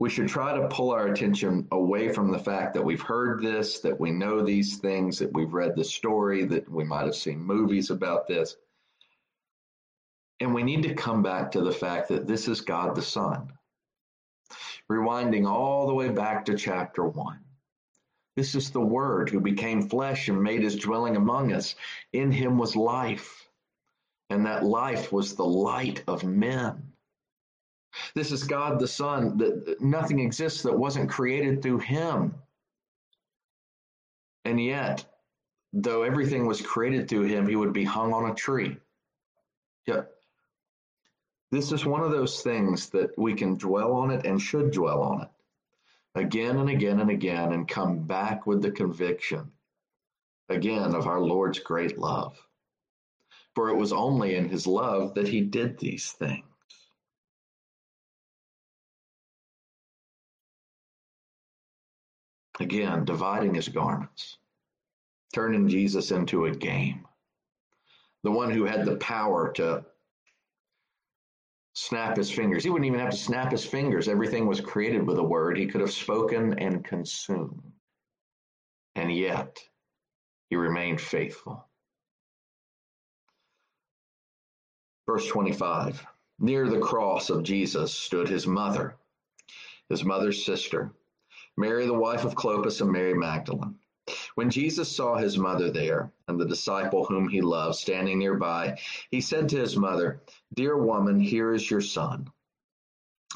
We 0.00 0.10
should 0.10 0.28
try 0.28 0.56
to 0.56 0.66
pull 0.68 0.90
our 0.90 1.06
attention 1.06 1.68
away 1.70 2.12
from 2.12 2.32
the 2.32 2.38
fact 2.38 2.74
that 2.74 2.84
we've 2.84 3.00
heard 3.00 3.42
this, 3.42 3.78
that 3.80 4.00
we 4.00 4.10
know 4.10 4.42
these 4.42 4.78
things, 4.78 5.18
that 5.20 5.32
we've 5.32 5.54
read 5.54 5.76
the 5.76 5.84
story, 5.84 6.44
that 6.46 6.68
we 6.68 6.82
might 6.82 7.04
have 7.04 7.14
seen 7.14 7.38
movies 7.38 7.90
about 7.90 8.26
this 8.26 8.56
and 10.40 10.54
we 10.54 10.62
need 10.62 10.82
to 10.82 10.94
come 10.94 11.22
back 11.22 11.52
to 11.52 11.60
the 11.60 11.72
fact 11.72 12.08
that 12.08 12.26
this 12.26 12.48
is 12.48 12.62
God 12.62 12.94
the 12.94 13.02
Son. 13.02 13.52
Rewinding 14.90 15.46
all 15.46 15.86
the 15.86 15.94
way 15.94 16.08
back 16.08 16.46
to 16.46 16.56
chapter 16.56 17.04
1. 17.04 17.38
This 18.36 18.54
is 18.54 18.70
the 18.70 18.80
Word 18.80 19.28
who 19.28 19.40
became 19.40 19.88
flesh 19.88 20.28
and 20.28 20.42
made 20.42 20.62
his 20.62 20.76
dwelling 20.76 21.16
among 21.16 21.52
us. 21.52 21.76
In 22.12 22.32
him 22.32 22.56
was 22.56 22.74
life, 22.74 23.48
and 24.30 24.46
that 24.46 24.64
life 24.64 25.12
was 25.12 25.34
the 25.34 25.44
light 25.44 26.02
of 26.08 26.24
men. 26.24 26.89
This 28.14 28.32
is 28.32 28.44
God 28.44 28.78
the 28.78 28.88
Son, 28.88 29.38
that 29.38 29.80
nothing 29.80 30.20
exists 30.20 30.62
that 30.62 30.78
wasn't 30.78 31.10
created 31.10 31.62
through 31.62 31.78
him. 31.78 32.34
And 34.44 34.62
yet, 34.62 35.04
though 35.72 36.02
everything 36.02 36.46
was 36.46 36.60
created 36.60 37.08
through 37.08 37.26
him, 37.26 37.46
he 37.46 37.56
would 37.56 37.72
be 37.72 37.84
hung 37.84 38.12
on 38.12 38.30
a 38.30 38.34
tree. 38.34 38.76
Yeah, 39.86 40.02
this 41.50 41.72
is 41.72 41.84
one 41.84 42.02
of 42.02 42.12
those 42.12 42.42
things 42.42 42.90
that 42.90 43.16
we 43.18 43.34
can 43.34 43.56
dwell 43.56 43.92
on 43.92 44.10
it 44.12 44.24
and 44.24 44.40
should 44.40 44.70
dwell 44.70 45.02
on 45.02 45.22
it 45.22 45.28
again 46.14 46.58
and 46.58 46.70
again 46.70 47.00
and 47.00 47.10
again 47.10 47.52
and 47.52 47.68
come 47.68 47.98
back 47.98 48.46
with 48.46 48.62
the 48.62 48.70
conviction 48.70 49.50
again 50.48 50.94
of 50.94 51.06
our 51.06 51.20
Lord's 51.20 51.58
great 51.58 51.98
love. 51.98 52.36
For 53.54 53.68
it 53.68 53.76
was 53.76 53.92
only 53.92 54.36
in 54.36 54.48
his 54.48 54.66
love 54.66 55.14
that 55.14 55.28
he 55.28 55.40
did 55.40 55.78
these 55.78 56.12
things. 56.12 56.44
Again, 62.70 63.04
dividing 63.04 63.54
his 63.54 63.68
garments, 63.68 64.38
turning 65.34 65.66
Jesus 65.66 66.12
into 66.12 66.44
a 66.44 66.54
game. 66.54 67.04
The 68.22 68.30
one 68.30 68.52
who 68.52 68.64
had 68.64 68.84
the 68.84 68.94
power 68.98 69.50
to 69.54 69.84
snap 71.74 72.16
his 72.16 72.30
fingers. 72.30 72.62
He 72.62 72.70
wouldn't 72.70 72.86
even 72.86 73.00
have 73.00 73.10
to 73.10 73.16
snap 73.16 73.50
his 73.50 73.66
fingers. 73.66 74.06
Everything 74.06 74.46
was 74.46 74.60
created 74.60 75.04
with 75.04 75.18
a 75.18 75.22
word. 75.22 75.58
He 75.58 75.66
could 75.66 75.80
have 75.80 75.90
spoken 75.90 76.60
and 76.60 76.84
consumed. 76.84 77.72
And 78.94 79.12
yet, 79.12 79.58
he 80.48 80.54
remained 80.54 81.00
faithful. 81.00 81.66
Verse 85.06 85.26
25 85.26 86.06
Near 86.38 86.68
the 86.68 86.78
cross 86.78 87.30
of 87.30 87.42
Jesus 87.42 87.92
stood 87.92 88.28
his 88.28 88.46
mother, 88.46 88.96
his 89.88 90.04
mother's 90.04 90.46
sister, 90.46 90.94
Mary, 91.60 91.86
the 91.86 91.94
wife 91.94 92.24
of 92.24 92.34
Clopas, 92.34 92.80
and 92.80 92.90
Mary 92.90 93.12
Magdalene. 93.12 93.78
When 94.34 94.50
Jesus 94.50 94.90
saw 94.90 95.16
his 95.16 95.36
mother 95.36 95.70
there, 95.70 96.10
and 96.26 96.40
the 96.40 96.46
disciple 96.46 97.04
whom 97.04 97.28
he 97.28 97.42
loved 97.42 97.76
standing 97.76 98.18
nearby, 98.18 98.78
he 99.10 99.20
said 99.20 99.50
to 99.50 99.58
his 99.58 99.76
mother, 99.76 100.22
Dear 100.54 100.76
woman, 100.76 101.20
here 101.20 101.52
is 101.52 101.70
your 101.70 101.82
son. 101.82 102.32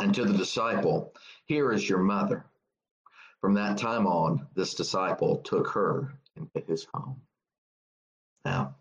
And 0.00 0.14
to 0.14 0.24
the 0.24 0.36
disciple, 0.36 1.12
Here 1.44 1.70
is 1.70 1.86
your 1.86 1.98
mother. 1.98 2.46
From 3.42 3.54
that 3.54 3.76
time 3.76 4.06
on, 4.06 4.46
this 4.54 4.74
disciple 4.74 5.36
took 5.42 5.68
her 5.68 6.18
into 6.34 6.66
his 6.66 6.86
home. 6.94 7.20
Now, 8.46 8.76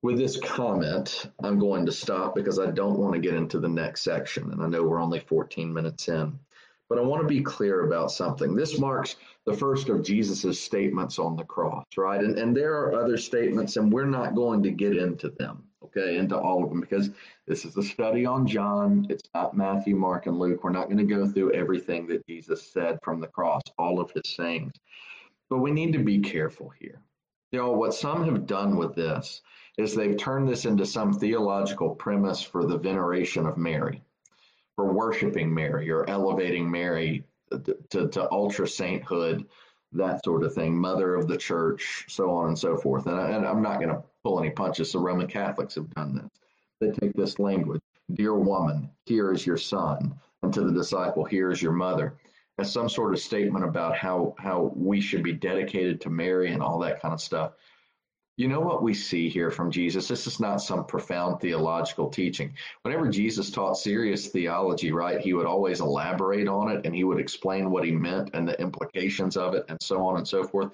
with 0.00 0.16
this 0.16 0.40
comment, 0.40 1.30
I'm 1.42 1.58
going 1.58 1.84
to 1.86 1.92
stop 1.92 2.34
because 2.34 2.58
I 2.58 2.70
don't 2.70 2.98
want 2.98 3.12
to 3.12 3.20
get 3.20 3.34
into 3.34 3.60
the 3.60 3.68
next 3.68 4.00
section. 4.00 4.50
And 4.50 4.62
I 4.62 4.66
know 4.66 4.82
we're 4.82 5.02
only 5.02 5.20
14 5.20 5.72
minutes 5.72 6.08
in. 6.08 6.38
But 6.88 6.98
I 6.98 7.02
want 7.02 7.22
to 7.22 7.28
be 7.28 7.42
clear 7.42 7.84
about 7.86 8.12
something. 8.12 8.54
This 8.54 8.78
marks 8.78 9.16
the 9.44 9.54
first 9.54 9.88
of 9.88 10.02
Jesus's 10.02 10.60
statements 10.60 11.18
on 11.18 11.36
the 11.36 11.44
cross, 11.44 11.84
right? 11.96 12.22
And, 12.22 12.38
and 12.38 12.56
there 12.56 12.74
are 12.74 12.94
other 12.94 13.16
statements, 13.16 13.76
and 13.76 13.92
we're 13.92 14.04
not 14.04 14.34
going 14.34 14.62
to 14.62 14.70
get 14.70 14.96
into 14.96 15.30
them, 15.30 15.64
okay, 15.84 16.16
into 16.16 16.38
all 16.38 16.62
of 16.62 16.70
them 16.70 16.80
because 16.80 17.10
this 17.46 17.64
is 17.64 17.76
a 17.76 17.82
study 17.82 18.24
on 18.24 18.46
John. 18.46 19.06
It's 19.10 19.28
not 19.34 19.56
Matthew, 19.56 19.96
Mark, 19.96 20.26
and 20.26 20.38
Luke. 20.38 20.62
We're 20.62 20.70
not 20.70 20.86
going 20.86 20.98
to 20.98 21.14
go 21.14 21.26
through 21.26 21.52
everything 21.52 22.06
that 22.08 22.26
Jesus 22.26 22.72
said 22.72 22.98
from 23.02 23.20
the 23.20 23.28
cross, 23.28 23.62
all 23.78 24.00
of 24.00 24.10
his 24.12 24.34
sayings. 24.34 24.74
But 25.48 25.58
we 25.58 25.70
need 25.70 25.92
to 25.92 26.00
be 26.00 26.18
careful 26.18 26.72
here. 26.80 27.00
You 27.52 27.60
know, 27.60 27.72
what 27.72 27.94
some 27.94 28.24
have 28.24 28.46
done 28.46 28.76
with 28.76 28.94
this 28.94 29.42
is 29.78 29.94
they've 29.94 30.16
turned 30.16 30.48
this 30.48 30.64
into 30.64 30.84
some 30.84 31.12
theological 31.12 31.94
premise 31.94 32.42
for 32.42 32.66
the 32.66 32.78
veneration 32.78 33.46
of 33.46 33.56
Mary, 33.56 34.02
for 34.76 34.92
worshiping 34.92 35.52
Mary 35.52 35.90
or 35.90 36.08
elevating 36.08 36.70
Mary 36.70 37.24
to, 37.50 37.76
to, 37.90 38.08
to 38.08 38.30
ultra 38.30 38.68
sainthood, 38.68 39.46
that 39.92 40.22
sort 40.24 40.44
of 40.44 40.54
thing, 40.54 40.76
mother 40.76 41.14
of 41.14 41.26
the 41.26 41.36
church, 41.36 42.04
so 42.08 42.30
on 42.30 42.48
and 42.48 42.58
so 42.58 42.76
forth. 42.76 43.06
And, 43.06 43.18
I, 43.18 43.30
and 43.30 43.46
I'm 43.46 43.62
not 43.62 43.80
going 43.80 43.88
to 43.88 44.02
pull 44.22 44.38
any 44.38 44.50
punches. 44.50 44.92
The 44.92 44.98
Roman 44.98 45.26
Catholics 45.26 45.76
have 45.76 45.90
done 45.94 46.14
this. 46.14 46.30
They 46.80 46.90
take 46.90 47.14
this 47.14 47.38
language, 47.38 47.80
dear 48.12 48.34
woman, 48.34 48.90
here 49.06 49.32
is 49.32 49.46
your 49.46 49.56
son, 49.56 50.14
and 50.42 50.52
to 50.52 50.60
the 50.60 50.72
disciple, 50.72 51.24
here 51.24 51.50
is 51.50 51.62
your 51.62 51.72
mother, 51.72 52.14
as 52.58 52.70
some 52.70 52.88
sort 52.88 53.14
of 53.14 53.20
statement 53.20 53.64
about 53.64 53.96
how 53.96 54.34
how 54.38 54.72
we 54.74 55.00
should 55.00 55.22
be 55.22 55.32
dedicated 55.32 56.02
to 56.02 56.10
Mary 56.10 56.52
and 56.52 56.62
all 56.62 56.78
that 56.80 57.00
kind 57.00 57.14
of 57.14 57.20
stuff. 57.20 57.52
You 58.38 58.48
know 58.48 58.60
what 58.60 58.82
we 58.82 58.92
see 58.92 59.30
here 59.30 59.50
from 59.50 59.70
Jesus? 59.70 60.08
This 60.08 60.26
is 60.26 60.40
not 60.40 60.60
some 60.60 60.84
profound 60.84 61.40
theological 61.40 62.10
teaching. 62.10 62.54
Whenever 62.82 63.08
Jesus 63.08 63.50
taught 63.50 63.78
serious 63.78 64.28
theology, 64.28 64.92
right, 64.92 65.20
he 65.20 65.32
would 65.32 65.46
always 65.46 65.80
elaborate 65.80 66.46
on 66.46 66.70
it 66.70 66.84
and 66.84 66.94
he 66.94 67.02
would 67.02 67.18
explain 67.18 67.70
what 67.70 67.84
he 67.84 67.92
meant 67.92 68.30
and 68.34 68.46
the 68.46 68.60
implications 68.60 69.38
of 69.38 69.54
it 69.54 69.64
and 69.70 69.78
so 69.80 70.06
on 70.06 70.18
and 70.18 70.28
so 70.28 70.44
forth. 70.44 70.72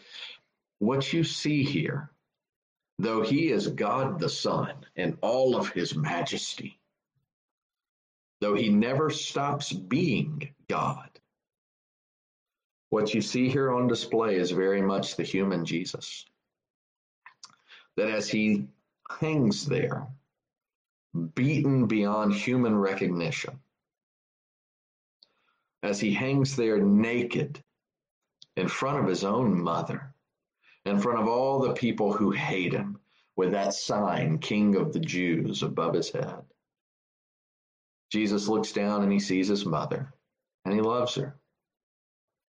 What 0.81 1.13
you 1.13 1.23
see 1.23 1.63
here, 1.63 2.11
though 2.99 3.23
he 3.23 3.53
is 3.53 3.69
God 3.69 4.19
the 4.19 4.29
Son 4.29 4.75
in 4.97 5.17
all 5.21 5.55
of 5.55 5.69
his 5.69 5.95
majesty, 5.95 6.81
though 8.41 8.57
he 8.57 8.71
never 8.71 9.09
stops 9.09 9.73
being 9.73 10.53
God, 10.69 11.11
what 12.91 13.15
you 13.15 13.21
see 13.21 13.49
here 13.49 13.71
on 13.71 13.87
display 13.87 14.35
is 14.35 14.51
very 14.51 14.83
much 14.83 15.15
the 15.15 15.23
human 15.23 15.65
Jesus 15.65 16.27
that 17.97 18.09
as 18.09 18.29
he 18.29 18.67
hangs 19.21 19.67
there, 19.67 20.07
beaten 21.35 21.87
beyond 21.87 22.35
human 22.35 22.75
recognition, 22.75 23.59
as 25.83 26.01
he 26.01 26.13
hangs 26.13 26.57
there 26.57 26.79
naked 26.79 27.63
in 28.57 28.69
front 28.69 28.99
of 28.99 29.07
his 29.09 29.25
own 29.25 29.61
mother, 29.61 30.15
in 30.85 30.99
front 30.99 31.21
of 31.21 31.29
all 31.29 31.61
the 31.61 31.75
people 31.75 32.13
who 32.13 32.31
hate 32.31 32.73
him, 32.73 32.99
with 33.37 33.53
that 33.53 33.75
sign, 33.75 34.39
King 34.39 34.77
of 34.77 34.93
the 34.93 35.01
Jews, 35.01 35.63
above 35.63 35.95
his 35.95 36.11
head. 36.11 36.43
Jesus 38.11 38.47
looks 38.47 38.73
down 38.73 39.03
and 39.03 39.11
he 39.11 39.21
sees 39.21 39.49
his 39.49 39.65
mother, 39.65 40.13
and 40.65 40.75
he 40.75 40.81
loves 40.81 41.15
her. 41.15 41.35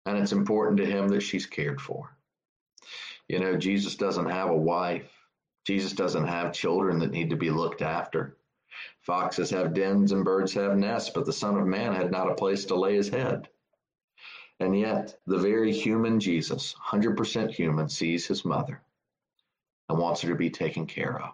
And 0.05 0.17
it's 0.17 0.33
important 0.33 0.77
to 0.77 0.85
him 0.85 1.07
that 1.09 1.21
she's 1.21 1.45
cared 1.45 1.79
for. 1.79 2.15
You 3.27 3.39
know, 3.39 3.55
Jesus 3.55 3.95
doesn't 3.95 4.29
have 4.29 4.49
a 4.49 4.55
wife. 4.55 5.09
Jesus 5.65 5.93
doesn't 5.93 6.27
have 6.27 6.53
children 6.53 6.99
that 6.99 7.11
need 7.11 7.29
to 7.31 7.35
be 7.35 7.49
looked 7.49 7.81
after. 7.81 8.37
Foxes 9.01 9.49
have 9.49 9.73
dens 9.73 10.11
and 10.11 10.23
birds 10.23 10.53
have 10.53 10.77
nests, 10.77 11.09
but 11.09 11.25
the 11.25 11.33
Son 11.33 11.57
of 11.57 11.65
Man 11.65 11.93
had 11.93 12.11
not 12.11 12.29
a 12.29 12.35
place 12.35 12.65
to 12.65 12.75
lay 12.75 12.95
his 12.95 13.09
head. 13.09 13.49
And 14.59 14.77
yet, 14.77 15.17
the 15.25 15.37
very 15.37 15.73
human 15.73 16.19
Jesus, 16.19 16.75
100% 16.75 17.51
human, 17.51 17.89
sees 17.89 18.25
his 18.25 18.45
mother 18.45 18.81
and 19.89 19.97
wants 19.97 20.21
her 20.21 20.29
to 20.29 20.35
be 20.35 20.49
taken 20.49 20.85
care 20.85 21.21
of. 21.21 21.33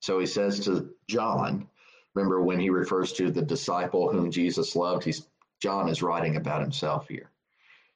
So 0.00 0.18
he 0.18 0.26
says 0.26 0.60
to 0.64 0.90
John, 1.08 1.68
remember 2.14 2.42
when 2.42 2.60
he 2.60 2.70
refers 2.70 3.12
to 3.14 3.30
the 3.30 3.42
disciple 3.42 4.10
whom 4.10 4.30
Jesus 4.30 4.76
loved, 4.76 5.04
he's 5.04 5.26
John 5.60 5.88
is 5.88 6.02
writing 6.02 6.36
about 6.36 6.62
himself 6.62 7.06
here. 7.08 7.29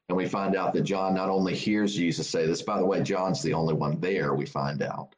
And 0.08 0.16
we 0.16 0.26
find 0.28 0.54
out 0.54 0.74
that 0.74 0.82
John 0.82 1.14
not 1.14 1.30
only 1.30 1.54
hears 1.54 1.94
Jesus 1.94 2.28
say 2.28 2.46
this, 2.46 2.62
by 2.62 2.78
the 2.78 2.86
way, 2.86 3.02
John's 3.02 3.42
the 3.42 3.54
only 3.54 3.74
one 3.74 4.00
there, 4.00 4.34
we 4.34 4.46
find 4.46 4.82
out. 4.82 5.14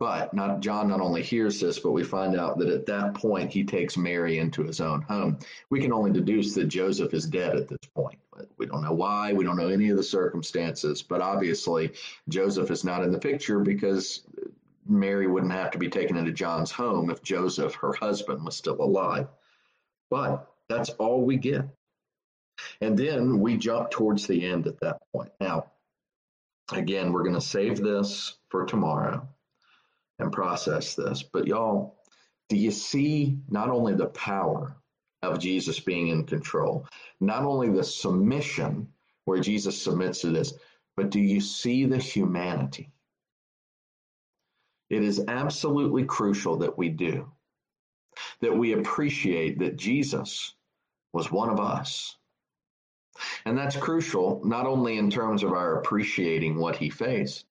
But 0.00 0.32
not 0.32 0.60
John 0.60 0.88
not 0.88 1.02
only 1.02 1.22
hears 1.22 1.60
this, 1.60 1.78
but 1.78 1.92
we 1.92 2.02
find 2.02 2.34
out 2.34 2.58
that 2.58 2.70
at 2.70 2.86
that 2.86 3.14
point 3.14 3.52
he 3.52 3.62
takes 3.64 3.98
Mary 3.98 4.38
into 4.38 4.64
his 4.64 4.80
own 4.80 5.02
home. 5.02 5.38
We 5.68 5.78
can 5.78 5.92
only 5.92 6.10
deduce 6.10 6.54
that 6.54 6.68
Joseph 6.68 7.12
is 7.12 7.26
dead 7.26 7.54
at 7.54 7.68
this 7.68 7.78
point. 7.94 8.18
We 8.56 8.64
don't 8.64 8.82
know 8.82 8.94
why, 8.94 9.34
we 9.34 9.44
don't 9.44 9.58
know 9.58 9.68
any 9.68 9.90
of 9.90 9.98
the 9.98 10.02
circumstances, 10.02 11.02
but 11.02 11.20
obviously 11.20 11.92
Joseph 12.30 12.70
is 12.70 12.82
not 12.82 13.04
in 13.04 13.12
the 13.12 13.18
picture 13.18 13.60
because 13.60 14.22
Mary 14.86 15.26
wouldn't 15.26 15.52
have 15.52 15.70
to 15.72 15.78
be 15.78 15.90
taken 15.90 16.16
into 16.16 16.32
John's 16.32 16.70
home 16.70 17.10
if 17.10 17.22
Joseph, 17.22 17.74
her 17.74 17.92
husband, 17.92 18.42
was 18.42 18.56
still 18.56 18.80
alive. 18.80 19.28
But 20.08 20.50
that's 20.68 20.90
all 20.90 21.22
we 21.22 21.36
get. 21.36 21.68
And 22.80 22.98
then 22.98 23.40
we 23.40 23.56
jump 23.56 23.90
towards 23.90 24.26
the 24.26 24.44
end 24.46 24.66
at 24.66 24.80
that 24.80 25.00
point. 25.12 25.30
Now, 25.40 25.66
again, 26.72 27.12
we're 27.12 27.22
going 27.22 27.34
to 27.34 27.40
save 27.40 27.78
this 27.78 28.36
for 28.48 28.64
tomorrow 28.64 29.28
and 30.18 30.32
process 30.32 30.94
this. 30.94 31.22
But 31.22 31.46
y'all, 31.46 31.96
do 32.48 32.56
you 32.56 32.70
see 32.70 33.38
not 33.48 33.70
only 33.70 33.94
the 33.94 34.06
power 34.06 34.76
of 35.22 35.38
Jesus 35.38 35.80
being 35.80 36.08
in 36.08 36.24
control, 36.24 36.86
not 37.20 37.44
only 37.44 37.68
the 37.70 37.84
submission 37.84 38.88
where 39.24 39.40
Jesus 39.40 39.80
submits 39.80 40.22
to 40.22 40.30
this, 40.30 40.54
but 40.96 41.10
do 41.10 41.20
you 41.20 41.40
see 41.40 41.84
the 41.84 41.98
humanity? 41.98 42.92
It 44.88 45.04
is 45.04 45.24
absolutely 45.28 46.04
crucial 46.04 46.56
that 46.58 46.76
we 46.76 46.88
do, 46.88 47.30
that 48.40 48.56
we 48.56 48.72
appreciate 48.72 49.60
that 49.60 49.76
Jesus 49.76 50.54
was 51.12 51.30
one 51.30 51.48
of 51.48 51.60
us 51.60 52.16
and 53.44 53.56
that's 53.56 53.76
crucial, 53.76 54.40
not 54.44 54.66
only 54.66 54.98
in 54.98 55.10
terms 55.10 55.42
of 55.42 55.52
our 55.52 55.78
appreciating 55.78 56.58
what 56.58 56.76
he 56.76 56.90
faced, 56.90 57.44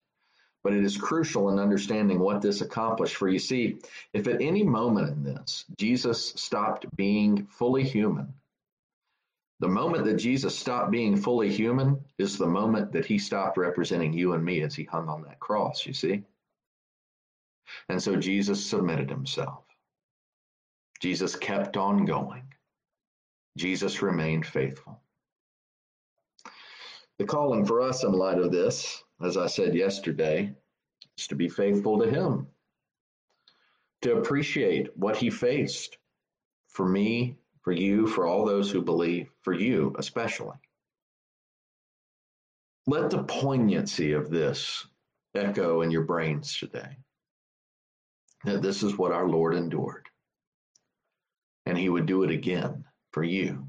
but 0.63 0.73
it 0.73 0.83
is 0.83 0.97
crucial 0.97 1.49
in 1.49 1.59
understanding 1.59 2.19
what 2.19 2.41
this 2.41 2.61
accomplished. 2.61 3.15
For 3.15 3.29
you 3.29 3.39
see, 3.39 3.79
if 4.13 4.27
at 4.27 4.41
any 4.41 4.63
moment 4.63 5.09
in 5.09 5.23
this 5.23 5.65
Jesus 5.77 6.33
stopped 6.35 6.85
being 6.95 7.47
fully 7.47 7.83
human, 7.83 8.33
the 9.59 9.67
moment 9.67 10.05
that 10.05 10.15
Jesus 10.15 10.57
stopped 10.57 10.91
being 10.91 11.17
fully 11.17 11.51
human 11.51 11.99
is 12.17 12.37
the 12.37 12.47
moment 12.47 12.93
that 12.93 13.05
he 13.05 13.19
stopped 13.19 13.57
representing 13.57 14.13
you 14.13 14.33
and 14.33 14.43
me 14.43 14.61
as 14.61 14.73
he 14.73 14.83
hung 14.85 15.09
on 15.09 15.23
that 15.23 15.39
cross, 15.39 15.85
you 15.85 15.93
see? 15.93 16.23
And 17.89 18.01
so 18.01 18.15
Jesus 18.15 18.65
submitted 18.65 19.09
himself. 19.09 19.63
Jesus 21.01 21.35
kept 21.35 21.77
on 21.77 22.05
going. 22.05 22.53
Jesus 23.57 24.01
remained 24.01 24.45
faithful. 24.45 25.01
The 27.19 27.25
calling 27.25 27.65
for 27.65 27.81
us 27.81 28.05
in 28.05 28.13
light 28.13 28.39
of 28.39 28.49
this, 28.49 29.03
as 29.21 29.35
I 29.35 29.47
said 29.47 29.75
yesterday, 29.75 30.55
is 31.17 31.27
to 31.27 31.35
be 31.35 31.49
faithful 31.49 31.99
to 31.99 32.09
Him, 32.09 32.47
to 34.01 34.15
appreciate 34.15 34.97
what 34.97 35.17
He 35.17 35.29
faced 35.29 35.97
for 36.69 36.87
me, 36.87 37.37
for 37.61 37.73
you, 37.73 38.07
for 38.07 38.25
all 38.25 38.45
those 38.45 38.71
who 38.71 38.81
believe, 38.81 39.29
for 39.41 39.51
you 39.51 39.93
especially. 39.99 40.55
Let 42.87 43.09
the 43.09 43.23
poignancy 43.23 44.13
of 44.13 44.29
this 44.29 44.87
echo 45.35 45.81
in 45.81 45.91
your 45.91 46.03
brains 46.03 46.57
today 46.57 46.97
that 48.45 48.61
this 48.61 48.81
is 48.81 48.97
what 48.97 49.11
our 49.11 49.27
Lord 49.27 49.55
endured, 49.55 50.07
and 51.65 51.77
He 51.77 51.89
would 51.89 52.05
do 52.05 52.23
it 52.23 52.31
again 52.31 52.85
for 53.11 53.25
you. 53.25 53.67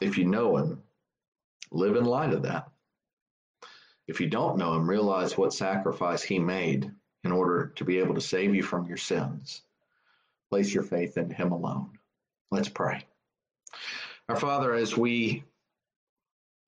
If 0.00 0.16
you 0.16 0.26
know 0.26 0.56
Him, 0.56 0.84
Live 1.72 1.96
in 1.96 2.04
light 2.04 2.32
of 2.32 2.42
that. 2.42 2.68
If 4.08 4.20
you 4.20 4.28
don't 4.28 4.58
know 4.58 4.74
him, 4.74 4.88
realize 4.88 5.38
what 5.38 5.52
sacrifice 5.52 6.22
he 6.22 6.38
made 6.38 6.90
in 7.22 7.32
order 7.32 7.72
to 7.76 7.84
be 7.84 7.98
able 7.98 8.14
to 8.14 8.20
save 8.20 8.54
you 8.54 8.62
from 8.62 8.86
your 8.86 8.96
sins. 8.96 9.62
Place 10.50 10.74
your 10.74 10.82
faith 10.82 11.16
in 11.16 11.30
him 11.30 11.52
alone. 11.52 11.92
Let's 12.50 12.68
pray. 12.68 13.04
Our 14.28 14.36
Father, 14.36 14.74
as 14.74 14.96
we 14.96 15.44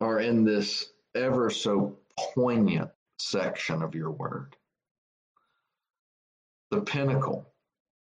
are 0.01 0.21
in 0.21 0.45
this 0.45 0.93
ever 1.15 1.51
so 1.51 1.99
poignant 2.35 2.91
section 3.19 3.83
of 3.83 3.95
your 3.95 4.11
word, 4.11 4.57
the 6.71 6.81
pinnacle, 6.81 7.47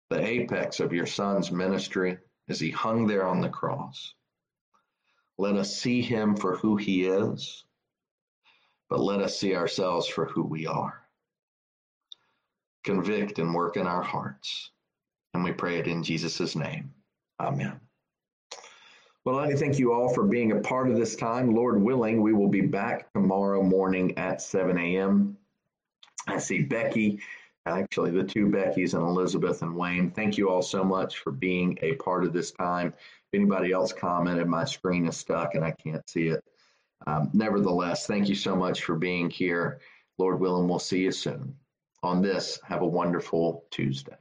the 0.10 0.26
apex 0.26 0.80
of 0.80 0.94
your 0.94 1.06
son's 1.06 1.52
ministry 1.52 2.18
as 2.50 2.60
he 2.60 2.70
hung 2.70 3.08
there 3.08 3.26
on 3.26 3.40
the 3.40 3.50
cross. 3.50 4.14
Let 5.42 5.56
us 5.56 5.76
see 5.76 6.04
him 6.04 6.36
for 6.36 6.56
who 6.56 6.76
he 6.76 7.06
is, 7.06 7.64
but 8.92 9.00
let 9.00 9.22
us 9.22 9.40
see 9.40 9.56
ourselves 9.56 10.08
for 10.08 10.26
who 10.28 10.44
we 10.44 10.68
are. 10.68 11.02
Convict 12.84 13.40
and 13.40 13.56
work 13.56 13.76
in 13.76 13.88
our 13.88 14.04
hearts. 14.04 14.70
And 15.34 15.44
we 15.44 15.52
pray 15.52 15.80
it 15.80 15.88
in 15.88 16.04
Jesus' 16.04 16.56
name. 16.56 16.94
Amen. 17.40 17.80
Well, 19.26 19.40
I 19.40 19.56
thank 19.56 19.80
you 19.80 19.94
all 19.94 20.14
for 20.14 20.26
being 20.26 20.52
a 20.52 20.60
part 20.60 20.92
of 20.92 20.96
this 20.96 21.16
time. 21.16 21.56
Lord 21.56 21.82
willing, 21.82 22.22
we 22.22 22.34
will 22.34 22.50
be 22.50 22.62
back 22.62 23.12
tomorrow 23.12 23.64
morning 23.64 24.20
at 24.20 24.44
7 24.44 24.78
a.m. 24.78 25.36
I 26.28 26.38
see 26.38 26.62
Becky 26.62 27.20
actually, 27.66 28.12
the 28.12 28.24
two 28.24 28.48
Beckys 28.48 28.94
and 28.94 29.04
Elizabeth 29.04 29.62
and 29.62 29.76
Wayne. 29.76 30.12
Thank 30.12 30.38
you 30.38 30.50
all 30.50 30.62
so 30.62 30.84
much 30.84 31.20
for 31.20 31.32
being 31.32 31.78
a 31.82 31.94
part 31.96 32.24
of 32.24 32.34
this 32.34 32.52
time. 32.52 32.94
If 32.98 33.40
anybody 33.40 33.72
else 33.72 33.94
commented, 33.94 34.48
my 34.48 34.66
screen 34.66 35.08
is 35.08 35.18
stuck 35.18 35.56
and 35.56 35.64
I 35.64 35.72
can't 35.72 36.08
see 36.10 36.28
it. 36.28 36.44
Um, 37.08 37.30
nevertheless, 37.34 38.08
thank 38.08 38.30
you 38.30 38.36
so 38.36 38.56
much 38.56 38.84
for 38.84 38.96
being 38.96 39.30
here. 39.30 39.80
Lord 40.18 40.40
willing, 40.40 40.68
we'll 40.68 40.80
see 40.80 41.00
you 41.00 41.12
soon. 41.12 41.56
On 42.04 42.22
this, 42.22 42.60
have 42.68 42.82
a 42.82 42.88
wonderful 42.88 43.66
Tuesday. 43.72 44.18